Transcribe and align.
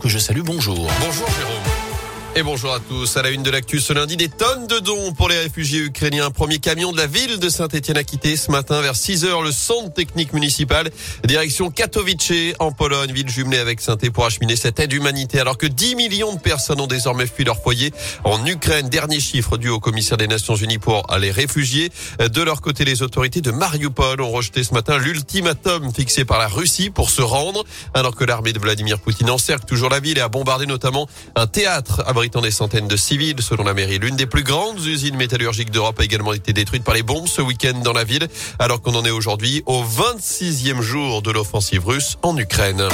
Que 0.00 0.08
je 0.08 0.18
salue, 0.18 0.42
bonjour. 0.42 0.88
Bonjour 1.00 1.28
Jérôme. 1.28 1.71
Et 2.34 2.42
bonjour 2.42 2.72
à 2.72 2.80
tous. 2.80 3.18
À 3.18 3.22
la 3.22 3.28
une 3.28 3.42
de 3.42 3.50
l'actu 3.50 3.78
ce 3.78 3.92
lundi, 3.92 4.16
des 4.16 4.30
tonnes 4.30 4.66
de 4.66 4.78
dons 4.78 5.12
pour 5.12 5.28
les 5.28 5.38
réfugiés 5.38 5.80
ukrainiens. 5.80 6.30
Premier 6.30 6.60
camion 6.60 6.90
de 6.90 6.96
la 6.96 7.06
ville 7.06 7.38
de 7.38 7.50
Saint-Etienne 7.50 7.98
a 7.98 8.04
quitté 8.04 8.38
ce 8.38 8.50
matin 8.50 8.80
vers 8.80 8.96
6 8.96 9.26
heures 9.26 9.42
le 9.42 9.52
centre 9.52 9.92
technique 9.92 10.32
municipal. 10.32 10.90
Direction 11.24 11.70
Katowice 11.70 12.54
en 12.58 12.72
Pologne, 12.72 13.12
ville 13.12 13.28
jumelée 13.28 13.58
avec 13.58 13.82
saint 13.82 13.98
pour 14.14 14.24
acheminer 14.24 14.56
cette 14.56 14.80
aide 14.80 14.94
humanitaire. 14.94 15.42
Alors 15.42 15.58
que 15.58 15.66
10 15.66 15.94
millions 15.94 16.32
de 16.32 16.40
personnes 16.40 16.80
ont 16.80 16.86
désormais 16.86 17.26
fui 17.26 17.44
leur 17.44 17.60
foyer 17.60 17.92
en 18.24 18.46
Ukraine. 18.46 18.88
Dernier 18.88 19.20
chiffre 19.20 19.58
dû 19.58 19.68
au 19.68 19.78
commissaire 19.78 20.16
des 20.16 20.26
Nations 20.26 20.56
Unies 20.56 20.78
pour 20.78 21.06
les 21.20 21.30
réfugiés. 21.30 21.90
De 22.18 22.40
leur 22.40 22.62
côté, 22.62 22.86
les 22.86 23.02
autorités 23.02 23.42
de 23.42 23.50
Mariupol 23.50 24.22
ont 24.22 24.30
rejeté 24.30 24.64
ce 24.64 24.72
matin 24.72 24.96
l'ultimatum 24.96 25.92
fixé 25.92 26.24
par 26.24 26.38
la 26.38 26.48
Russie 26.48 26.88
pour 26.88 27.10
se 27.10 27.20
rendre. 27.20 27.62
Alors 27.92 28.16
que 28.16 28.24
l'armée 28.24 28.54
de 28.54 28.58
Vladimir 28.58 29.00
Poutine 29.00 29.28
encercle 29.28 29.66
toujours 29.66 29.90
la 29.90 30.00
ville 30.00 30.16
et 30.16 30.22
a 30.22 30.28
bombardé 30.30 30.64
notamment 30.64 31.06
un 31.34 31.46
théâtre 31.46 32.02
abritant 32.22 32.40
des 32.40 32.52
centaines 32.52 32.86
de 32.86 32.96
civils. 32.96 33.42
Selon 33.42 33.64
la 33.64 33.74
mairie, 33.74 33.98
l'une 33.98 34.14
des 34.14 34.26
plus 34.26 34.44
grandes 34.44 34.78
usines 34.86 35.16
métallurgiques 35.16 35.72
d'Europe 35.72 35.98
a 35.98 36.04
également 36.04 36.32
été 36.32 36.52
détruite 36.52 36.84
par 36.84 36.94
les 36.94 37.02
bombes 37.02 37.26
ce 37.26 37.42
week-end 37.42 37.80
dans 37.82 37.92
la 37.92 38.04
ville, 38.04 38.28
alors 38.60 38.80
qu'on 38.80 38.94
en 38.94 39.04
est 39.04 39.10
aujourd'hui 39.10 39.64
au 39.66 39.82
26e 39.82 40.82
jour 40.82 41.22
de 41.22 41.32
l'offensive 41.32 41.84
russe 41.84 42.18
en 42.22 42.36
Ukraine. 42.36 42.88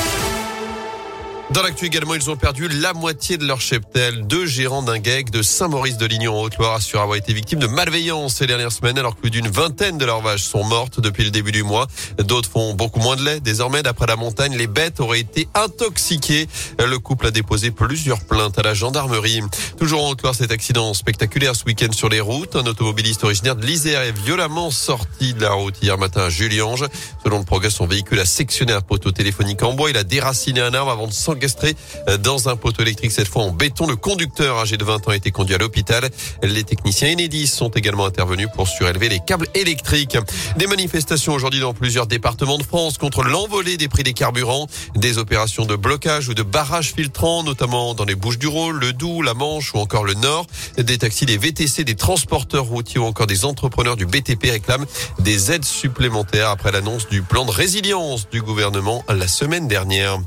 Dans 1.51 1.63
l'actu 1.63 1.87
également, 1.87 2.15
ils 2.15 2.29
ont 2.29 2.37
perdu 2.37 2.69
la 2.69 2.93
moitié 2.93 3.39
de 3.39 3.47
leur 3.47 3.63
cheptel. 3.63 4.27
Deux 4.27 4.45
gérants 4.45 4.83
d'un 4.83 5.03
GEG 5.03 5.31
de 5.31 5.41
Saint-Maurice-de-Lignon 5.41 6.35
en 6.35 6.43
Haute-Loire 6.43 6.75
assurent 6.75 7.01
avoir 7.01 7.17
été 7.17 7.33
victimes 7.33 7.59
de 7.59 7.67
malveillance 7.67 8.35
ces 8.35 8.47
dernières 8.47 8.71
semaines 8.71 8.99
alors 8.99 9.17
que 9.17 9.23
plus 9.23 9.31
d'une 9.31 9.49
vingtaine 9.49 9.97
de 9.97 10.05
leurs 10.05 10.21
vaches 10.21 10.43
sont 10.43 10.63
mortes 10.63 11.01
depuis 11.01 11.25
le 11.25 11.31
début 11.31 11.51
du 11.51 11.63
mois. 11.63 11.87
D'autres 12.19 12.51
font 12.51 12.75
beaucoup 12.75 13.01
moins 13.01 13.17
de 13.17 13.25
lait. 13.25 13.41
Désormais, 13.41 13.83
d'après 13.83 14.07
la 14.07 14.17
montagne, 14.17 14.59
les 14.59 14.67
bêtes 14.67 15.01
auraient 15.01 15.21
été 15.21 15.49
intoxiquées. 15.55 16.49
Le 16.79 16.99
couple 16.99 17.29
a 17.29 17.31
déposé 17.31 17.71
plusieurs 17.71 18.21
plaintes 18.21 18.59
à 18.59 18.63
la 18.63 18.75
gendarmerie. 18.75 19.41
Toujours 19.79 20.05
en 20.05 20.11
Haute-Loire, 20.11 20.35
cet 20.35 20.53
accident 20.53 20.93
spectaculaire 20.93 21.57
ce 21.57 21.65
week-end 21.65 21.93
sur 21.93 22.11
les 22.11 22.21
routes. 22.21 22.57
Un 22.57 22.67
automobiliste 22.67 23.25
originaire 23.25 23.57
de 23.57 23.65
l'Isère 23.65 24.03
est 24.03 24.13
violemment 24.13 24.71
sorti 24.71 25.33
de 25.33 25.41
la 25.41 25.53
route 25.53 25.77
hier 25.81 25.97
matin 25.97 26.25
à 26.25 26.29
Juliange. 26.29 26.85
Selon 27.25 27.39
le 27.39 27.45
progrès, 27.47 27.71
son 27.71 27.87
véhicule 27.87 28.21
a 28.21 28.27
sectionné 28.27 28.75
un 28.75 28.83
poteau 28.83 29.13
téléphonique 29.13 29.63
en 29.63 29.73
bois. 29.73 29.89
Il 29.89 29.97
a 29.97 30.05
déraciné 30.05 30.61
un 30.61 30.75
arbre 30.75 30.91
avant 30.91 31.07
de 31.07 31.15
s'enregistrer 31.47 31.75
dans 32.21 32.49
un 32.49 32.57
poteau 32.57 32.83
électrique, 32.83 33.13
cette 33.13 33.29
fois 33.29 33.43
en 33.43 33.51
béton. 33.51 33.87
Le 33.87 33.97
conducteur 33.97 34.59
âgé 34.59 34.77
de 34.77 34.85
20 34.85 35.09
ans 35.09 35.11
a 35.11 35.17
été 35.17 35.31
conduit 35.31 35.55
à 35.55 35.59
l'hôpital. 35.59 36.09
Les 36.43 36.65
techniciens 36.65 37.13
Enedis 37.13 37.47
sont 37.47 37.69
également 37.71 38.07
intervenus 38.07 38.49
pour 38.55 38.69
surélever 38.69 39.09
les 39.09 39.21
câbles 39.21 39.47
électriques. 39.55 40.17
Des 40.57 40.67
manifestations 40.67 41.35
aujourd'hui 41.35 41.61
dans 41.61 41.75
plusieurs 41.75 42.07
départements 42.07 42.59
de 42.59 42.63
France 42.63 42.99
contre 42.99 43.23
l'envolée 43.23 43.77
des 43.77 43.89
prix 43.89 44.03
des 44.03 44.13
carburants. 44.13 44.67
Des 44.97 45.19
opérations 45.19 45.67
de 45.67 45.77
blocage 45.77 46.29
ou 46.29 46.35
de 46.35 46.43
barrage 46.43 46.93
filtrant, 46.95 47.43
notamment 47.43 47.95
dans 47.95 48.05
les 48.05 48.15
Bouches 48.15 48.39
du 48.39 48.47
Rhône, 48.47 48.79
le 48.79 48.93
Doubs, 48.93 49.23
la 49.23 49.35
Manche 49.35 49.75
ou 49.75 49.79
encore 49.79 50.05
le 50.05 50.15
Nord. 50.15 50.47
Des 50.77 50.99
taxis, 50.99 51.27
des 51.27 51.39
VTC, 51.39 51.85
des 51.85 51.97
transporteurs 51.97 52.65
routiers 52.65 53.01
ou 53.01 53.05
encore 53.05 53.27
des 53.27 53.45
entrepreneurs 53.45 53.97
du 53.97 54.07
BTP 54.07 54.45
réclament 54.51 54.87
des 55.19 55.53
aides 55.53 55.65
supplémentaires 55.65 56.51
après 56.51 56.73
l'annonce 56.73 57.09
du 57.09 57.23
plan 57.23 57.45
de 57.45 57.51
résilience 57.51 58.29
du 58.31 58.43
gouvernement 58.43 59.05
la 59.09 59.29
semaine 59.29 59.69
dernière. 59.69 60.19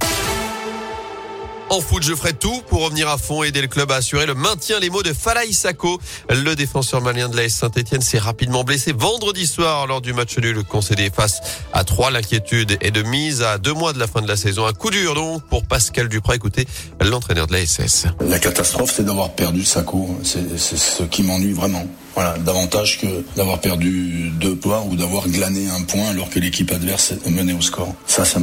En 1.71 1.79
foot, 1.79 2.03
je 2.03 2.13
ferai 2.13 2.33
tout 2.33 2.61
pour 2.67 2.83
revenir 2.83 3.07
à 3.07 3.17
fond 3.17 3.43
et 3.45 3.47
aider 3.47 3.61
le 3.61 3.69
club 3.69 3.93
à 3.93 3.95
assurer 3.95 4.25
le 4.25 4.33
maintien. 4.33 4.77
Les 4.81 4.89
mots 4.89 5.03
de 5.03 5.13
Falaï 5.13 5.53
Sako, 5.53 6.01
le 6.29 6.53
défenseur 6.53 6.99
malien 6.99 7.29
de 7.29 7.37
la 7.37 7.47
Saint-Etienne, 7.47 8.01
s'est 8.01 8.17
rapidement 8.17 8.65
blessé 8.65 8.91
vendredi 8.91 9.47
soir 9.47 9.87
lors 9.87 10.01
du 10.01 10.11
match 10.11 10.37
nul 10.37 10.65
concédé 10.65 11.09
face 11.09 11.39
à 11.71 11.85
trois. 11.85 12.11
L'inquiétude 12.11 12.77
est 12.81 12.91
de 12.91 13.03
mise 13.03 13.41
à 13.41 13.57
deux 13.57 13.73
mois 13.73 13.93
de 13.93 13.99
la 13.99 14.07
fin 14.07 14.21
de 14.21 14.27
la 14.27 14.35
saison. 14.35 14.65
Un 14.65 14.73
coup 14.73 14.89
dur 14.89 15.15
donc 15.15 15.43
pour 15.43 15.63
Pascal 15.63 16.09
Duprat. 16.09 16.35
Écoutez, 16.35 16.67
l'entraîneur 16.99 17.47
de 17.47 17.53
la 17.53 17.65
SS. 17.65 18.07
La 18.19 18.39
catastrophe, 18.39 18.91
c'est 18.93 19.05
d'avoir 19.05 19.29
perdu 19.29 19.63
Sako. 19.63 20.19
C'est 20.23 20.57
ce 20.57 21.03
qui 21.03 21.23
m'ennuie 21.23 21.53
vraiment. 21.53 21.87
Voilà, 22.15 22.37
davantage 22.39 22.99
que 22.99 23.07
d'avoir 23.35 23.59
perdu 23.59 24.31
deux 24.39 24.55
points 24.55 24.83
ou 24.89 24.95
d'avoir 24.95 25.27
glané 25.29 25.67
un 25.69 25.81
point 25.81 26.09
alors 26.09 26.29
que 26.29 26.39
l'équipe 26.39 26.71
adverse 26.71 27.13
menée 27.29 27.53
au 27.53 27.61
score. 27.61 27.95
Ça, 28.05 28.25
ça 28.25 28.39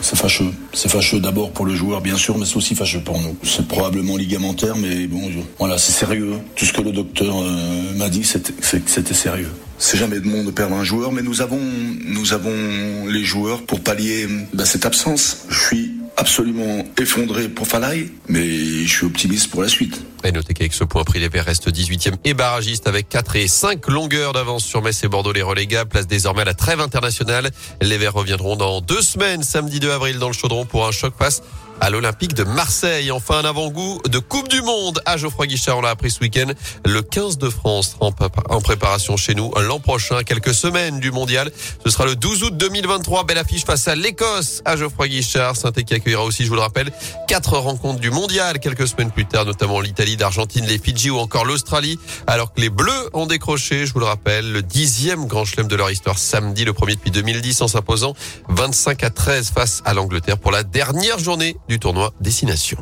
c'est 0.00 0.16
fâcheux. 0.16 0.50
C'est 0.72 0.90
fâcheux 0.90 1.20
d'abord 1.20 1.52
pour 1.52 1.64
le 1.64 1.74
joueur, 1.74 2.00
bien 2.00 2.16
sûr, 2.16 2.36
mais 2.36 2.46
c'est 2.46 2.56
aussi 2.56 2.74
fâcheux 2.74 3.00
pour 3.00 3.20
nous. 3.20 3.36
C'est 3.44 3.66
probablement 3.68 4.16
ligamentaire, 4.16 4.76
mais 4.76 5.06
bon, 5.06 5.30
voilà, 5.58 5.78
c'est 5.78 5.92
sérieux. 5.92 6.38
Tout 6.56 6.64
ce 6.64 6.72
que 6.72 6.82
le 6.82 6.92
docteur 6.92 7.36
euh, 7.40 7.94
m'a 7.96 8.08
dit, 8.08 8.24
c'était 8.24 9.14
sérieux. 9.14 9.50
C'est 9.78 9.98
jamais 9.98 10.20
de 10.20 10.28
monde 10.28 10.46
de 10.46 10.50
perdre 10.52 10.76
un 10.76 10.84
joueur, 10.84 11.10
mais 11.10 11.22
nous 11.22 11.42
avons, 11.42 11.58
nous 11.58 12.32
avons 12.32 13.06
les 13.08 13.24
joueurs 13.24 13.62
pour 13.62 13.80
pallier 13.80 14.28
bah, 14.54 14.64
cette 14.64 14.86
absence. 14.86 15.46
Je 15.48 15.58
suis 15.58 15.91
absolument 16.22 16.84
effondré 17.00 17.48
pour 17.48 17.66
Falaï, 17.66 18.08
mais 18.28 18.84
je 18.84 18.88
suis 18.88 19.06
optimiste 19.06 19.50
pour 19.50 19.60
la 19.60 19.66
suite. 19.66 20.00
Et 20.22 20.30
notez 20.30 20.54
qu'avec 20.54 20.72
ce 20.72 20.84
point 20.84 21.02
pris, 21.02 21.18
les 21.18 21.28
Verts 21.28 21.44
restent 21.44 21.68
18e 21.68 22.14
et 22.24 22.32
barragiste 22.32 22.86
avec 22.86 23.08
4 23.08 23.34
et 23.34 23.48
5 23.48 23.88
longueurs 23.88 24.32
d'avance 24.32 24.64
sur 24.64 24.82
Metz 24.82 25.02
et 25.02 25.08
Bordeaux. 25.08 25.32
Les 25.32 25.42
relégables 25.42 25.90
place 25.90 26.06
désormais 26.06 26.42
à 26.42 26.44
la 26.44 26.54
trêve 26.54 26.80
internationale. 26.80 27.50
Les 27.80 27.98
Verts 27.98 28.14
reviendront 28.14 28.54
dans 28.54 28.80
deux 28.80 29.02
semaines, 29.02 29.42
samedi 29.42 29.80
2 29.80 29.90
avril, 29.90 30.20
dans 30.20 30.28
le 30.28 30.32
Chaudron 30.32 30.64
pour 30.64 30.86
un 30.86 30.92
choc 30.92 31.12
face 31.18 31.42
à 31.82 31.90
l'Olympique 31.90 32.34
de 32.34 32.44
Marseille. 32.44 33.10
Enfin, 33.10 33.38
un 33.38 33.44
avant-goût 33.44 34.00
de 34.08 34.20
Coupe 34.20 34.46
du 34.46 34.62
Monde 34.62 35.02
à 35.04 35.16
Geoffroy 35.16 35.48
Guichard. 35.48 35.78
On 35.78 35.80
l'a 35.80 35.90
appris 35.90 36.12
ce 36.12 36.20
week-end. 36.20 36.46
Le 36.86 37.02
15 37.02 37.38
de 37.38 37.50
France 37.50 37.96
en, 37.98 38.12
préparation 38.12 39.16
chez 39.16 39.34
nous 39.34 39.52
l'an 39.60 39.80
prochain. 39.80 40.22
Quelques 40.22 40.54
semaines 40.54 41.00
du 41.00 41.10
mondial. 41.10 41.50
Ce 41.84 41.90
sera 41.90 42.06
le 42.06 42.14
12 42.14 42.44
août 42.44 42.56
2023. 42.56 43.24
Belle 43.24 43.38
affiche 43.38 43.64
face 43.64 43.88
à 43.88 43.96
l'Écosse 43.96 44.62
à 44.64 44.76
Geoffroy 44.76 45.08
Guichard. 45.08 45.56
saint 45.56 45.72
qui 45.72 45.92
accueillera 45.92 46.22
aussi, 46.22 46.44
je 46.44 46.50
vous 46.50 46.54
le 46.54 46.60
rappelle, 46.60 46.92
quatre 47.26 47.58
rencontres 47.58 47.98
du 47.98 48.10
mondial 48.10 48.60
quelques 48.60 48.86
semaines 48.86 49.10
plus 49.10 49.26
tard, 49.26 49.44
notamment 49.44 49.80
l'Italie, 49.80 50.16
l'Argentine, 50.16 50.64
les 50.66 50.78
Fidji 50.78 51.10
ou 51.10 51.18
encore 51.18 51.44
l'Australie. 51.44 51.98
Alors 52.28 52.54
que 52.54 52.60
les 52.60 52.70
Bleus 52.70 53.10
ont 53.12 53.26
décroché, 53.26 53.86
je 53.86 53.92
vous 53.92 53.98
le 53.98 54.06
rappelle, 54.06 54.52
le 54.52 54.62
dixième 54.62 55.26
grand 55.26 55.44
chelem 55.44 55.66
de 55.66 55.74
leur 55.74 55.90
histoire 55.90 56.18
samedi, 56.18 56.64
le 56.64 56.74
premier 56.74 56.94
depuis 56.94 57.10
2010 57.10 57.60
en 57.62 57.66
s'imposant 57.66 58.14
25 58.50 59.02
à 59.02 59.10
13 59.10 59.50
face 59.50 59.82
à 59.84 59.94
l'Angleterre 59.94 60.38
pour 60.38 60.52
la 60.52 60.62
dernière 60.62 61.18
journée 61.18 61.56
du 61.72 61.78
tournoi 61.78 62.12
Destination. 62.20 62.76